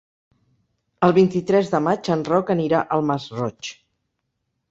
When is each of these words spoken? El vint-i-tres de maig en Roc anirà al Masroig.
El 1.07 1.13
vint-i-tres 1.17 1.69
de 1.75 1.81
maig 1.89 2.09
en 2.15 2.25
Roc 2.31 2.49
anirà 2.55 2.81
al 2.97 3.07
Masroig. 3.11 3.73